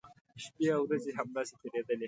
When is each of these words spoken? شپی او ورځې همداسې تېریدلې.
شپی 0.43 0.65
او 0.75 0.81
ورځې 0.89 1.11
همداسې 1.19 1.53
تېریدلې. 1.61 1.97